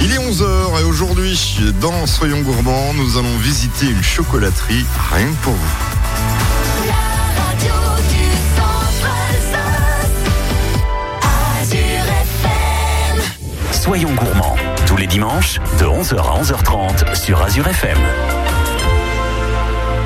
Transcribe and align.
Il 0.00 0.12
est 0.12 0.18
11h 0.18 0.80
et 0.80 0.84
aujourd'hui, 0.84 1.38
dans 1.80 2.06
Soyons 2.06 2.40
Gourmands, 2.42 2.94
nous 2.94 3.18
allons 3.18 3.36
visiter 3.38 3.86
une 3.86 4.02
chocolaterie 4.02 4.84
rien 5.12 5.26
que 5.26 5.44
pour 5.44 5.54
vous. 5.54 5.98
Soyons 13.72 14.14
gourmands, 14.14 14.56
tous 14.86 14.96
les 14.96 15.06
dimanches, 15.06 15.58
de 15.80 15.84
11h 15.84 16.16
à 16.18 16.42
11h30 16.42 17.14
sur 17.14 17.42
Azure 17.42 17.66
FM. 17.68 17.98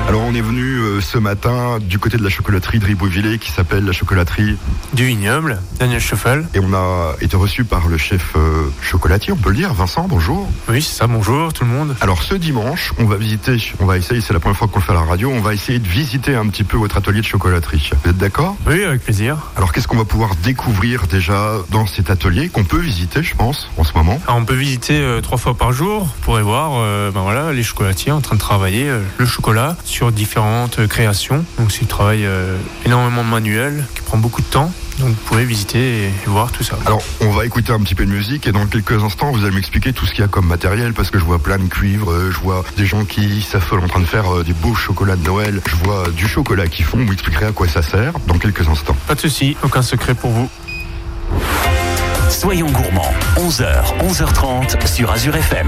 Alors 0.07 0.21
on 0.21 0.35
est 0.35 0.41
venu 0.41 0.77
euh, 0.77 1.01
ce 1.01 1.17
matin 1.17 1.79
du 1.79 1.97
côté 1.97 2.17
de 2.17 2.23
la 2.23 2.29
chocolaterie 2.29 2.77
de 2.77 2.85
Ribeauvillé 2.85 3.39
qui 3.39 3.51
s'appelle 3.51 3.85
la 3.85 3.93
chocolaterie 3.93 4.57
du 4.93 5.05
vignoble, 5.05 5.59
Daniel 5.79 6.01
Schoffel. 6.01 6.45
et 6.53 6.59
on 6.59 6.73
a 6.73 7.15
été 7.21 7.35
reçu 7.35 7.63
par 7.63 7.87
le 7.87 7.97
chef 7.97 8.33
euh, 8.35 8.69
chocolatier, 8.81 9.33
on 9.33 9.37
peut 9.37 9.49
le 9.49 9.55
dire, 9.55 9.73
Vincent, 9.73 10.05
bonjour. 10.07 10.47
Oui, 10.69 10.81
c'est 10.81 10.95
ça, 10.95 11.07
bonjour 11.07 11.51
tout 11.53 11.63
le 11.63 11.71
monde. 11.71 11.95
Alors 12.01 12.21
ce 12.21 12.35
dimanche, 12.35 12.93
on 12.99 13.05
va 13.05 13.15
visiter, 13.15 13.57
on 13.79 13.85
va 13.85 13.97
essayer, 13.97 14.21
c'est 14.21 14.33
la 14.33 14.39
première 14.39 14.57
fois 14.57 14.67
qu'on 14.67 14.79
le 14.79 14.85
fait 14.85 14.91
à 14.91 14.95
la 14.95 15.01
radio, 15.01 15.31
on 15.31 15.41
va 15.41 15.53
essayer 15.53 15.79
de 15.79 15.87
visiter 15.87 16.35
un 16.35 16.47
petit 16.47 16.63
peu 16.63 16.77
votre 16.77 16.97
atelier 16.97 17.21
de 17.21 17.25
chocolaterie. 17.25 17.89
Vous 18.03 18.11
êtes 18.11 18.17
d'accord? 18.17 18.55
Oui, 18.67 18.83
avec 18.83 19.03
plaisir. 19.03 19.37
Alors 19.55 19.71
qu'est-ce 19.71 19.87
qu'on 19.87 19.97
va 19.97 20.05
pouvoir 20.05 20.35
découvrir 20.35 21.07
déjà 21.07 21.53
dans 21.71 21.87
cet 21.87 22.09
atelier 22.09 22.49
qu'on 22.49 22.65
peut 22.65 22.79
visiter, 22.79 23.23
je 23.23 23.35
pense, 23.35 23.69
en 23.77 23.83
ce 23.83 23.93
moment? 23.93 24.19
Alors, 24.27 24.37
on 24.37 24.45
peut 24.45 24.53
visiter 24.53 24.99
euh, 24.99 25.21
trois 25.21 25.37
fois 25.37 25.55
par 25.55 25.71
jour. 25.71 26.03
Vous 26.03 26.21
pourrez 26.21 26.43
voir 26.43 26.71
ben 27.13 27.21
voilà, 27.21 27.53
les 27.53 27.63
chocolatiers 27.63 28.11
en 28.11 28.21
train 28.21 28.35
de 28.35 28.39
travailler 28.39 28.91
le 29.17 29.25
chocolat 29.25 29.77
sur 29.93 30.11
différentes 30.11 30.79
euh, 30.79 30.87
créations. 30.87 31.45
Donc 31.59 31.71
c'est 31.71 31.83
un 31.83 31.87
travail 31.87 32.25
euh, 32.25 32.57
énormément 32.83 33.23
manuel 33.23 33.85
qui 33.93 34.01
prend 34.01 34.17
beaucoup 34.17 34.41
de 34.41 34.47
temps. 34.47 34.71
Donc 34.99 35.09
vous 35.09 35.23
pouvez 35.25 35.45
visiter 35.45 36.05
et 36.05 36.11
voir 36.25 36.51
tout 36.51 36.63
ça. 36.63 36.77
Alors, 36.85 37.01
on 37.21 37.29
va 37.29 37.45
écouter 37.45 37.71
un 37.71 37.79
petit 37.79 37.93
peu 37.93 38.05
de 38.05 38.11
musique 38.11 38.47
et 38.47 38.51
dans 38.51 38.65
quelques 38.65 39.03
instants, 39.03 39.31
vous 39.31 39.43
allez 39.45 39.55
m'expliquer 39.55 39.93
tout 39.93 40.05
ce 40.05 40.11
qu'il 40.11 40.21
y 40.21 40.23
a 40.23 40.27
comme 40.27 40.47
matériel 40.47 40.93
parce 40.93 41.11
que 41.11 41.19
je 41.19 41.23
vois 41.23 41.37
plein 41.37 41.59
de 41.59 41.67
cuivres, 41.67 42.11
euh, 42.11 42.31
je 42.31 42.39
vois 42.39 42.63
des 42.75 42.87
gens 42.87 43.05
qui 43.05 43.41
s'affolent 43.43 43.83
en 43.83 43.87
train 43.87 43.99
de 43.99 44.05
faire 44.05 44.43
des 44.43 44.53
beaux 44.53 44.73
chocolats 44.73 45.15
de 45.15 45.23
Noël, 45.23 45.61
je 45.67 45.75
vois 45.75 46.09
du 46.09 46.27
chocolat 46.27 46.67
qui 46.67 46.81
font, 46.81 46.97
vous 46.97 47.05
m'expliquerez 47.05 47.45
à 47.45 47.51
quoi 47.51 47.67
ça 47.67 47.83
sert 47.83 48.13
dans 48.27 48.39
quelques 48.39 48.67
instants. 48.67 48.95
Pas 49.07 49.15
de 49.15 49.21
souci, 49.21 49.55
aucun 49.63 49.83
secret 49.83 50.15
pour 50.15 50.31
vous. 50.31 50.49
Soyons 52.29 52.69
gourmands, 52.71 53.13
11h, 53.37 53.99
11h30 54.09 54.87
sur 54.87 55.11
Azure 55.11 55.35
FM. 55.35 55.67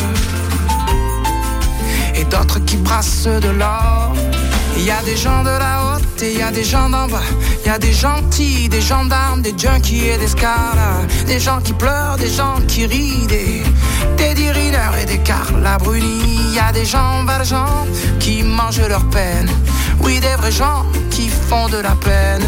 d'autres 2.31 2.59
qui 2.65 2.77
brassent 2.77 3.27
de 3.27 3.49
l'or. 3.49 4.13
Il 4.77 4.85
y 4.85 4.91
a 4.91 5.01
des 5.03 5.17
gens 5.17 5.43
de 5.43 5.49
la 5.49 5.75
haute 5.83 6.23
et 6.23 6.31
il 6.31 6.39
y 6.39 6.41
a 6.41 6.51
des 6.51 6.63
gens 6.63 6.89
d'en 6.89 7.07
bas. 7.07 7.21
Il 7.63 7.67
y 7.67 7.69
a 7.69 7.77
des 7.77 7.93
gentils, 7.93 8.69
des 8.69 8.81
gendarmes, 8.81 9.41
des 9.41 9.53
junkies 9.55 10.07
et 10.07 10.17
des 10.17 10.27
scars. 10.27 10.77
Des 11.27 11.39
gens 11.39 11.59
qui 11.61 11.73
pleurent, 11.73 12.17
des 12.17 12.29
gens 12.29 12.55
qui 12.67 12.85
rient, 12.85 13.27
des 13.27 13.63
Riner 14.51 14.91
et 15.01 15.05
des 15.05 15.19
Carla 15.19 15.77
Bruni. 15.77 16.39
Il 16.47 16.55
y 16.55 16.59
a 16.59 16.71
des 16.71 16.85
gens 16.85 17.23
valjean 17.25 17.85
qui 18.19 18.43
mangent 18.43 18.87
leur 18.87 19.05
peine. 19.09 19.49
Oui, 20.03 20.19
des 20.19 20.35
vrais 20.35 20.51
gens 20.51 20.85
qui 21.09 21.29
font 21.29 21.67
de 21.69 21.77
la 21.77 21.95
peine. 21.95 22.43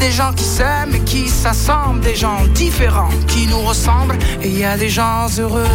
Des 0.00 0.10
gens 0.10 0.32
qui 0.32 0.44
s'aiment 0.44 0.94
et 0.94 1.00
qui 1.00 1.28
s'assemblent. 1.28 2.00
Des 2.00 2.16
gens 2.16 2.38
différents 2.54 3.14
qui 3.28 3.46
nous 3.46 3.60
ressemblent. 3.60 4.18
Et 4.42 4.48
il 4.48 4.58
y 4.58 4.64
a 4.64 4.76
des 4.76 4.88
gens 4.88 5.26
heureux 5.38 5.70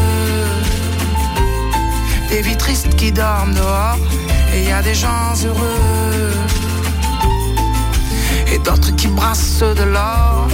des 2.31 2.41
vies 2.41 2.57
tristes 2.57 2.95
qui 2.95 3.11
dorment 3.11 3.53
dehors. 3.53 3.97
Et 4.53 4.63
y 4.63 4.71
a 4.71 4.81
des 4.81 4.95
gens 4.95 5.33
heureux 5.45 6.31
et 8.51 8.57
d'autres 8.59 8.95
qui 8.95 9.07
brassent 9.07 9.63
de 9.79 9.83
l'or. 9.83 10.47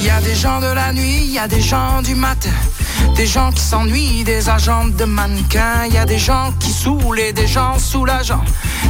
Y 0.00 0.10
a 0.10 0.20
des 0.20 0.34
gens 0.34 0.60
de 0.60 0.72
la 0.80 0.92
nuit, 0.92 1.26
y 1.26 1.38
a 1.38 1.48
des 1.48 1.60
gens 1.60 2.02
du 2.02 2.14
matin. 2.14 2.67
Des 3.16 3.26
gens 3.26 3.50
qui 3.50 3.62
s'ennuient, 3.62 4.24
des 4.24 4.48
agents 4.48 4.86
de 4.86 5.04
mannequins. 5.04 5.86
Y 5.90 5.98
a 5.98 6.04
des 6.04 6.18
gens 6.18 6.52
qui 6.60 6.70
saoulent 6.70 7.20
et 7.20 7.32
des 7.32 7.46
gens 7.46 7.78
soulageants. 7.78 8.44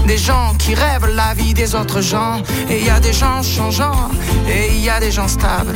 Des 0.06 0.18
gens 0.18 0.54
qui 0.58 0.74
rêvent 0.74 1.10
la 1.14 1.34
vie 1.34 1.54
des 1.54 1.74
autres 1.74 2.00
gens. 2.00 2.42
Et 2.68 2.84
y 2.84 2.90
a 2.90 3.00
des 3.00 3.12
gens 3.12 3.42
changeants 3.42 4.10
et 4.48 4.76
y 4.78 4.90
a 4.90 5.00
des 5.00 5.10
gens 5.10 5.28
stables. 5.28 5.74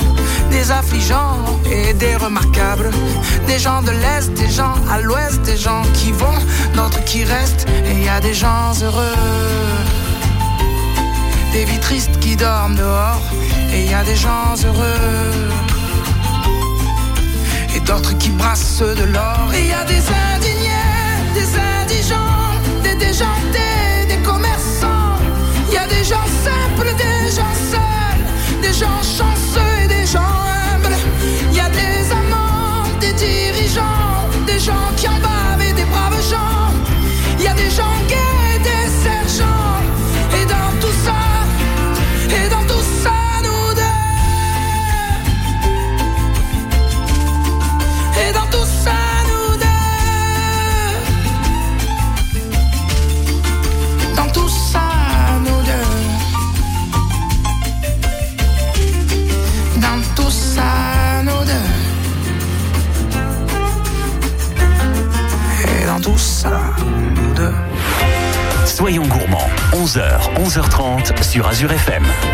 Des 0.50 0.70
affligeants 0.70 1.38
et 1.70 1.94
des 1.94 2.16
remarquables. 2.16 2.90
Des 3.46 3.58
gens 3.58 3.82
de 3.82 3.90
l'Est, 3.90 4.32
des 4.34 4.50
gens 4.50 4.74
à 4.90 5.00
l'Ouest, 5.00 5.42
des 5.42 5.56
gens 5.56 5.82
qui 5.94 6.12
vont, 6.12 6.38
d'autres 6.74 7.04
qui 7.04 7.24
restent. 7.24 7.66
Et 7.86 8.04
y 8.04 8.08
a 8.08 8.20
des 8.20 8.34
gens 8.34 8.72
heureux 8.82 9.16
des 11.52 11.64
vies 11.66 11.80
tristes 11.80 12.18
qui 12.20 12.34
dorment 12.34 12.76
dehors. 12.76 13.20
Et 13.72 13.84
y 13.84 13.94
a 13.94 14.02
des 14.04 14.16
gens 14.16 14.54
heureux 14.64 15.71
et 17.74 17.80
d'autres 17.80 18.16
qui 18.18 18.30
brassent 18.30 18.82
de 18.82 19.04
l'or. 19.04 19.48
Il 19.52 19.66
y 19.66 19.72
a 19.72 19.84
des 19.84 20.02
indignés, 20.34 20.72
des 21.34 21.50
indigents, 21.80 22.52
des 22.82 22.94
déjantés, 22.94 24.06
des 24.08 24.22
commerçants. 24.22 25.16
Il 25.68 25.74
y 25.74 25.78
a 25.78 25.86
des 25.86 26.04
gens 26.04 26.28
simples, 26.44 26.90
des 26.96 27.30
gens 27.30 27.54
seuls, 27.70 28.60
des 28.60 28.72
gens 28.72 29.00
chanceux 29.02 29.60
et 29.84 29.88
des 29.88 30.06
gens 30.06 30.34
humbles. 30.74 30.96
Il 31.50 31.56
y 31.56 31.60
a 31.60 31.70
des 31.70 32.10
amants, 32.10 32.84
des 33.00 33.12
dirigeants, 33.12 34.28
des 34.46 34.58
gens 34.58 34.88
qui 34.96 35.08
en 35.08 35.31
sur 71.32 71.46
Azure 71.46 71.72
FM. 71.72 72.31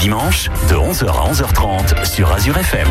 Dimanches, 0.00 0.48
de 0.70 0.76
11h 0.76 1.06
à 1.08 1.30
11h30 1.30 2.04
sur 2.06 2.32
Azure 2.32 2.56
FM. 2.56 2.88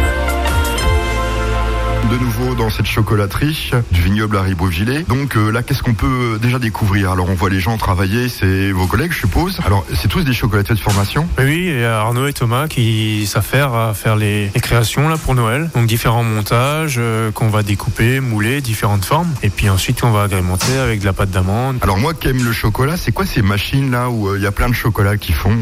De 2.12 2.18
nouveau 2.18 2.54
dans 2.54 2.70
cette 2.70 2.86
chocolaterie 2.86 3.72
du 3.92 4.02
vignoble 4.02 4.38
Harry 4.38 4.54
Beauvillé. 4.54 5.04
Donc 5.08 5.36
euh, 5.36 5.52
là, 5.52 5.64
qu'est-ce 5.64 5.82
qu'on 5.82 5.96
peut 5.96 6.38
déjà 6.40 6.60
découvrir? 6.60 7.12
Alors 7.12 7.28
on 7.28 7.34
voit 7.34 7.50
les 7.50 7.60
gens 7.60 7.78
travailler, 7.78 8.30
c'est 8.30 8.72
vos 8.72 8.86
collègues, 8.86 9.12
je 9.12 9.20
suppose. 9.20 9.60
Alors 9.66 9.86
c'est 9.96 10.08
tous 10.08 10.24
des 10.24 10.34
chocolatiers 10.34 10.76
de 10.76 10.80
formation? 10.80 11.28
Oui, 11.40 11.46
Oui, 11.46 11.68
et 11.70 11.84
Arnaud 11.86 12.28
et 12.28 12.34
Thomas 12.34 12.68
qui 12.68 13.28
faire 13.42 13.74
à 13.74 13.96
faire 13.96 14.16
les, 14.16 14.50
les 14.54 14.62
créations 14.62 15.10
là 15.10 15.18
pour 15.18 15.34
Noël. 15.34 15.70
Donc 15.74 15.88
différents 15.88 16.24
montages 16.24 16.98
euh, 17.00 17.32
qu'on 17.32 17.50
va 17.50 17.64
découper, 17.64 18.20
mouler, 18.20 18.62
différentes 18.62 19.06
formes. 19.06 19.30
Et 19.42 19.50
puis 19.50 19.68
ensuite 19.70 20.04
on 20.04 20.12
va 20.12 20.24
agrémenter 20.24 20.78
avec 20.78 21.00
de 21.00 21.06
la 21.06 21.14
pâte 21.14 21.32
d'amande. 21.32 21.78
Alors 21.82 21.98
moi 21.98 22.14
qui 22.14 22.28
aime 22.28 22.44
le 22.44 22.54
chocolat, 22.54 22.98
c'est 22.98 23.12
quoi 23.12 23.26
ces 23.26 23.42
machines 23.42 23.90
là 23.90 24.10
où 24.12 24.30
euh, 24.30 24.38
il 24.38 24.44
y 24.44 24.48
a 24.48 24.52
plein 24.52 24.70
de 24.70 24.76
chocolat 24.76 25.18
qui 25.18 25.34
font? 25.34 25.58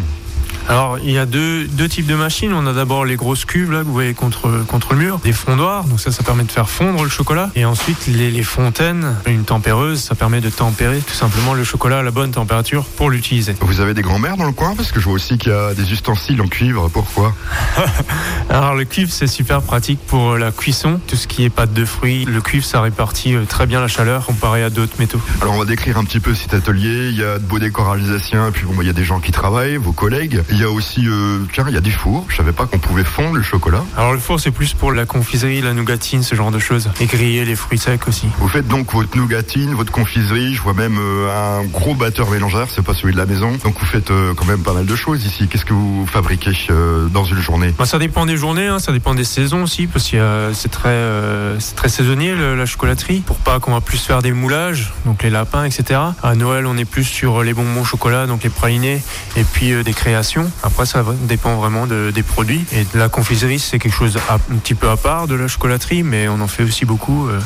Alors 0.69 0.99
il 0.99 1.11
y 1.11 1.17
a 1.17 1.25
deux, 1.25 1.65
deux 1.67 1.87
types 1.87 2.07
de 2.07 2.15
machines. 2.15 2.53
On 2.53 2.65
a 2.67 2.73
d'abord 2.73 3.05
les 3.05 3.15
grosses 3.15 3.45
cubes 3.45 3.71
là 3.71 3.79
que 3.79 3.85
vous 3.85 3.93
voyez 3.93 4.13
contre, 4.13 4.65
contre 4.67 4.93
le 4.93 4.99
mur, 4.99 5.19
des 5.19 5.31
fondoirs. 5.31 5.85
Donc 5.85 5.99
ça, 5.99 6.11
ça 6.11 6.23
permet 6.23 6.43
de 6.43 6.51
faire 6.51 6.69
fondre 6.69 7.03
le 7.03 7.09
chocolat. 7.09 7.49
Et 7.55 7.65
ensuite 7.65 8.07
les, 8.07 8.31
les 8.31 8.43
fontaines, 8.43 9.15
une 9.25 9.43
tempéreuse, 9.43 10.01
ça 10.01 10.15
permet 10.15 10.41
de 10.41 10.49
tempérer 10.49 10.99
tout 10.99 11.13
simplement 11.13 11.53
le 11.53 11.63
chocolat 11.63 11.99
à 11.99 12.03
la 12.03 12.11
bonne 12.11 12.31
température 12.31 12.85
pour 12.85 13.09
l'utiliser. 13.09 13.55
Vous 13.61 13.79
avez 13.79 13.93
des 13.93 14.01
grands-mères 14.01 14.37
dans 14.37 14.45
le 14.45 14.51
coin? 14.51 14.75
Parce 14.75 14.91
que 14.91 14.99
je 14.99 15.05
vois 15.05 15.13
aussi 15.13 15.37
qu'il 15.37 15.51
y 15.51 15.55
a 15.55 15.73
des 15.73 15.91
ustensiles 15.91 16.41
en 16.41 16.47
cuivre. 16.47 16.89
Pourquoi? 16.89 17.33
Alors 18.49 18.75
le 18.75 18.85
cuivre 18.85 19.11
c'est 19.11 19.27
super 19.27 19.61
pratique 19.61 19.99
pour 20.07 20.37
la 20.37 20.51
cuisson, 20.51 20.99
tout 21.07 21.15
ce 21.15 21.27
qui 21.27 21.43
est 21.43 21.49
pâte 21.49 21.73
de 21.73 21.85
fruits. 21.85 22.25
Le 22.25 22.41
cuivre 22.41 22.65
ça 22.65 22.81
répartit 22.81 23.35
euh, 23.35 23.45
très 23.45 23.65
bien 23.67 23.79
la 23.81 23.87
chaleur 23.87 24.25
comparé 24.25 24.63
à 24.63 24.69
d'autres 24.69 24.95
métaux. 24.99 25.21
Alors 25.41 25.55
on 25.55 25.59
va 25.59 25.65
décrire 25.65 25.97
un 25.97 26.03
petit 26.03 26.19
peu 26.19 26.33
cet 26.33 26.53
atelier. 26.53 27.09
Il 27.09 27.17
y 27.17 27.23
a 27.23 27.39
de 27.39 27.43
beaux 27.43 27.57
et 27.57 28.51
puis 28.51 28.65
bon, 28.65 28.73
bah, 28.73 28.83
il 28.83 28.87
y 28.87 28.89
a 28.89 28.93
des 28.93 29.03
gens 29.03 29.19
qui 29.19 29.31
travaillent, 29.31 29.77
vos 29.77 29.91
collègues. 29.91 30.41
Il 30.49 30.56
y 30.59 30.63
a 30.63 30.69
aussi, 30.69 31.07
euh, 31.07 31.39
tiens, 31.53 31.65
il 31.67 31.73
y 31.73 31.77
a 31.77 31.81
des 31.81 31.91
fours. 31.91 32.25
Je 32.29 32.37
savais 32.37 32.51
pas 32.51 32.65
qu'on 32.65 32.79
pouvait 32.79 33.03
fondre 33.03 33.35
le 33.35 33.41
chocolat. 33.43 33.83
Alors 33.97 34.13
le 34.13 34.19
four 34.19 34.39
c'est 34.39 34.51
plus 34.51 34.73
pour 34.73 34.91
la 34.91 35.05
confiserie, 35.05 35.61
la 35.61 35.73
nougatine, 35.73 36.23
ce 36.23 36.35
genre 36.35 36.51
de 36.51 36.59
choses. 36.59 36.89
Et 36.99 37.05
griller 37.05 37.45
les 37.45 37.55
fruits 37.55 37.77
secs 37.77 38.07
aussi. 38.07 38.27
Vous 38.39 38.47
faites 38.47 38.67
donc 38.67 38.93
votre 38.93 39.15
nougatine, 39.17 39.73
votre 39.73 39.91
confiserie. 39.91 40.53
Je 40.53 40.61
vois 40.61 40.73
même 40.73 40.97
euh, 40.99 41.59
un 41.61 41.65
gros 41.65 41.93
batteur 41.95 42.29
mélangeur. 42.29 42.67
C'est 42.73 42.83
pas 42.85 42.93
celui 42.93 43.13
de 43.13 43.17
la 43.17 43.25
maison. 43.25 43.51
Donc 43.63 43.79
vous 43.79 43.85
faites 43.85 44.11
euh, 44.11 44.33
quand 44.35 44.45
même 44.45 44.63
pas 44.63 44.73
mal 44.73 44.85
de 44.85 44.95
choses 44.95 45.25
ici. 45.25 45.47
Qu'est-ce 45.47 45.65
que 45.65 45.73
vous 45.73 46.05
fabriquez 46.07 46.47
dans 47.11 47.25
une 47.25 47.39
journée? 47.41 47.73
Bah, 47.77 47.85
ça 47.85 47.99
dépend 47.99 48.25
des 48.25 48.37
journées, 48.37 48.67
hein, 48.67 48.79
ça 48.79 48.91
dépend 48.91 49.13
des 49.15 49.23
saisons 49.23 49.63
aussi, 49.63 49.87
parce 49.87 50.07
que 50.09 50.51
c'est 50.53 50.71
très, 50.71 50.97
c'est 51.59 51.75
très 51.75 51.89
saisonnier 51.89 52.33
le- 52.35 52.55
la 52.55 52.65
chocolaterie. 52.65 53.21
Pour 53.25 53.37
pas 53.37 53.59
qu'on 53.59 53.73
va 53.73 53.81
plus 53.81 53.97
faire 53.99 54.21
des 54.21 54.31
moulages, 54.31 54.93
donc 55.05 55.23
les 55.23 55.29
lapins, 55.29 55.65
etc. 55.65 55.99
À 56.23 56.35
Noël, 56.35 56.65
on 56.65 56.77
est 56.77 56.85
plus 56.85 57.03
sur 57.03 57.43
les 57.43 57.53
bonbons 57.53 57.81
au 57.81 57.85
chocolat, 57.85 58.27
donc 58.27 58.43
les 58.43 58.49
pralinés, 58.49 59.01
et 59.35 59.43
puis 59.43 59.83
des 59.83 59.93
créations. 59.93 60.46
Après, 60.63 60.85
ça 60.85 61.03
dépend 61.23 61.55
vraiment 61.55 61.87
de- 61.87 62.11
des 62.13 62.23
produits. 62.23 62.65
Et 62.73 62.83
de 62.83 62.99
la 62.99 63.09
confiserie, 63.09 63.59
c'est 63.59 63.79
quelque 63.79 63.95
chose 63.95 64.17
à- 64.29 64.35
un 64.35 64.57
petit 64.57 64.75
peu 64.75 64.89
à 64.89 64.97
part 64.97 65.27
de 65.27 65.35
la 65.35 65.47
chocolaterie, 65.47 66.03
mais 66.03 66.27
on 66.27 66.39
en 66.41 66.47
fait 66.47 66.63
aussi 66.63 66.85
beaucoup, 66.85 67.27
euh, 67.27 67.39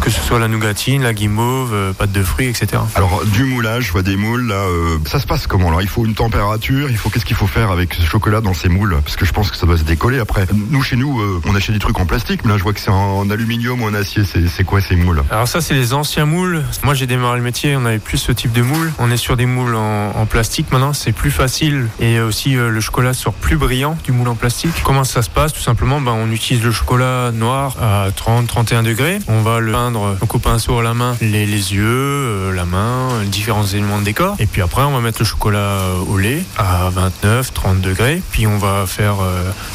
que 0.00 0.10
ce 0.10 0.20
soit 0.20 0.38
la 0.38 0.48
nougatine, 0.48 1.02
la 1.02 1.14
guimauve, 1.14 1.72
euh, 1.72 1.92
pâte 1.92 2.12
de 2.12 2.22
fruits, 2.22 2.46
etc. 2.48 2.82
Alors 2.94 3.22
du 3.26 3.44
moulage, 3.44 3.84
je 3.86 3.92
vois 3.92 4.02
des 4.02 4.16
moules 4.16 4.46
là. 4.48 4.54
euh, 4.54 4.98
ça 5.06 5.18
se 5.20 5.26
passe 5.26 5.46
comment 5.46 5.68
Alors 5.68 5.82
il 5.82 5.88
faut 5.88 6.04
une 6.06 6.14
température. 6.14 6.90
Il 6.90 6.96
faut 6.96 7.08
qu'est-ce 7.10 7.24
qu'il 7.24 7.36
faut 7.36 7.46
faire 7.46 7.70
avec 7.70 7.94
ce 7.94 8.02
chocolat 8.02 8.40
dans 8.40 8.54
ces 8.54 8.68
moules? 8.68 8.96
Parce 9.04 9.16
que 9.16 9.24
je 9.24 9.32
pense 9.32 9.50
que 9.50 9.56
ça 9.56 9.66
doit 9.66 9.76
se 9.78 9.82
décoller 9.84 10.18
après. 10.18 10.46
Nous 10.70 10.82
chez 10.82 10.96
nous, 10.96 11.20
euh, 11.20 11.40
on 11.46 11.54
achète 11.54 11.72
des 11.74 11.78
trucs 11.80 11.98
en 12.00 12.06
plastique, 12.06 12.40
mais 12.44 12.50
là 12.52 12.58
je 12.58 12.62
vois 12.62 12.72
que 12.72 12.80
c'est 12.80 12.90
en 12.90 13.28
aluminium 13.30 13.82
ou 13.82 13.86
en 13.86 13.94
acier. 13.94 14.22
C'est 14.24 14.64
quoi 14.64 14.80
ces 14.80 14.96
moules? 14.96 15.22
Alors 15.30 15.48
ça, 15.48 15.60
c'est 15.60 15.74
les 15.74 15.92
anciens 15.94 16.24
moules. 16.26 16.62
Moi, 16.84 16.94
j'ai 16.94 17.06
démarré 17.06 17.36
le 17.38 17.42
métier, 17.44 17.76
on 17.76 17.84
avait 17.84 17.98
plus 17.98 18.18
ce 18.18 18.32
type 18.32 18.52
de 18.52 18.62
moule. 18.62 18.92
On 18.98 19.10
est 19.10 19.16
sur 19.16 19.36
des 19.36 19.46
moules 19.46 19.74
en, 19.74 20.10
en 20.16 20.26
plastique 20.26 20.70
maintenant, 20.72 20.92
c'est 20.92 21.12
plus 21.12 21.30
facile 21.30 21.88
et 22.00 22.20
aussi 22.20 22.41
euh, 22.50 22.68
le 22.68 22.80
chocolat 22.80 23.14
sort 23.14 23.32
plus 23.32 23.56
brillant 23.56 23.96
du 24.04 24.12
moule 24.12 24.28
en 24.28 24.34
plastique. 24.34 24.82
Comment 24.84 25.04
ça 25.04 25.22
se 25.22 25.30
passe 25.30 25.52
Tout 25.52 25.60
simplement, 25.60 26.00
ben, 26.00 26.12
on 26.12 26.30
utilise 26.30 26.62
le 26.62 26.72
chocolat 26.72 27.30
noir 27.32 27.76
à 27.80 28.08
30-31 28.10 28.82
degrés. 28.82 29.18
On 29.28 29.42
va 29.42 29.60
le 29.60 29.72
peindre 29.72 30.16
donc 30.20 30.34
au 30.34 30.38
pinceau 30.38 30.78
à 30.78 30.82
la 30.82 30.94
main, 30.94 31.16
les, 31.20 31.46
les 31.46 31.74
yeux, 31.74 31.84
euh, 31.84 32.52
la 32.52 32.64
main, 32.64 33.08
différents 33.26 33.66
éléments 33.66 33.98
de 33.98 34.04
décor. 34.04 34.36
Et 34.38 34.46
puis 34.46 34.62
après, 34.62 34.82
on 34.82 34.92
va 34.92 35.00
mettre 35.00 35.20
le 35.20 35.24
chocolat 35.24 35.58
euh, 35.58 35.98
au 36.08 36.18
lait 36.18 36.42
à 36.58 36.90
29-30 36.90 37.80
degrés. 37.80 38.22
Puis 38.30 38.46
on 38.46 38.58
va 38.58 38.86
faire 38.86 39.16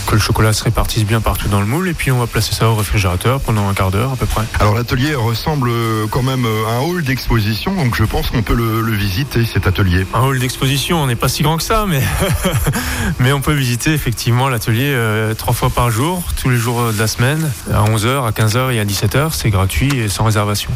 que 0.07 0.15
le 0.15 0.21
chocolat 0.21 0.53
se 0.53 0.63
répartisse 0.63 1.05
bien 1.05 1.21
partout 1.21 1.47
dans 1.47 1.59
le 1.59 1.65
moule. 1.65 1.87
Et 1.87 1.93
puis 1.93 2.11
on 2.11 2.19
va 2.19 2.27
placer 2.27 2.53
ça 2.53 2.69
au 2.69 2.75
réfrigérateur 2.75 3.39
pendant 3.39 3.67
un 3.69 3.73
quart 3.73 3.91
d'heure 3.91 4.11
à 4.11 4.15
peu 4.15 4.25
près. 4.25 4.43
Alors 4.59 4.75
l'atelier 4.75 5.15
ressemble 5.15 5.71
quand 6.09 6.23
même 6.23 6.45
à 6.67 6.73
un 6.73 6.79
hall 6.79 7.03
d'exposition, 7.03 7.73
donc 7.75 7.95
je 7.95 8.03
pense 8.03 8.29
qu'on 8.29 8.43
peut 8.43 8.55
le, 8.55 8.81
le 8.81 8.93
visiter 8.93 9.45
cet 9.45 9.67
atelier. 9.67 10.05
Un 10.13 10.21
hall 10.21 10.39
d'exposition, 10.39 11.01
on 11.01 11.07
n'est 11.07 11.15
pas 11.15 11.29
si 11.29 11.43
grand 11.43 11.57
que 11.57 11.63
ça, 11.63 11.85
mais 11.87 12.01
Mais 13.19 13.31
on 13.31 13.41
peut 13.41 13.53
visiter 13.53 13.93
effectivement 13.93 14.49
l'atelier 14.49 14.91
euh, 14.93 15.33
trois 15.33 15.53
fois 15.53 15.69
par 15.69 15.89
jour, 15.89 16.23
tous 16.41 16.49
les 16.49 16.57
jours 16.57 16.91
de 16.91 16.99
la 16.99 17.07
semaine, 17.07 17.49
à 17.73 17.83
11h, 17.83 18.25
à 18.25 18.31
15h 18.31 18.73
et 18.73 18.79
à 18.79 18.85
17h. 18.85 19.29
C'est 19.31 19.49
gratuit 19.49 19.89
et 19.97 20.09
sans 20.09 20.25
réservation. 20.25 20.71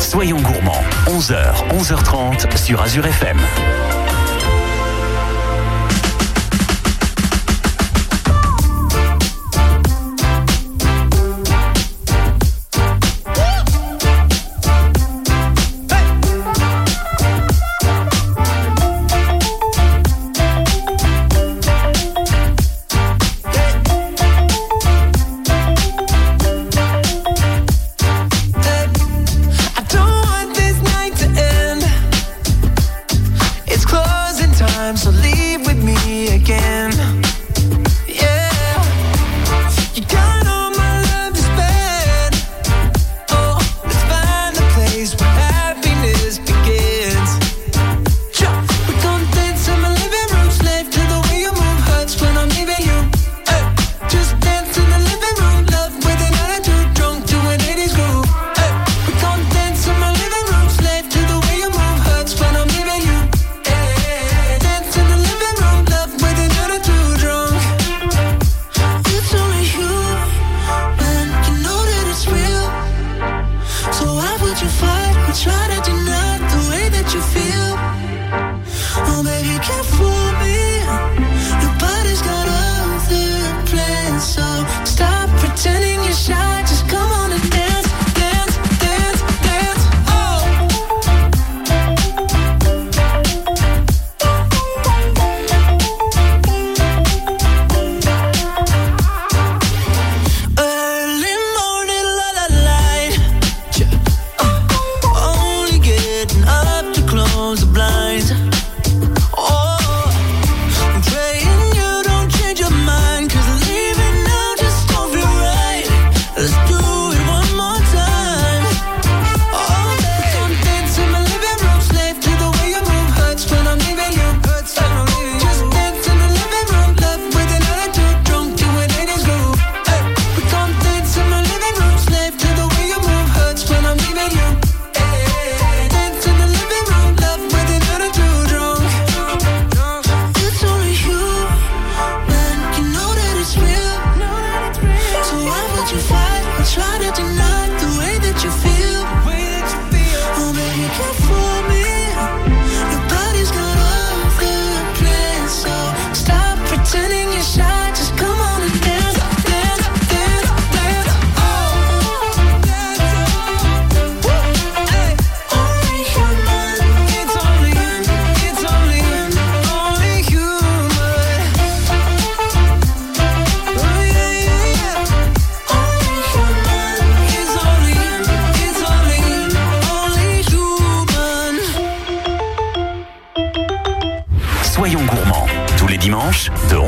Soyons 0.00 0.40
gourmands, 0.40 0.82
11h, 1.06 1.68
11h30 1.70 2.56
sur 2.56 2.82
Azure 2.82 3.06
FM. 3.06 3.38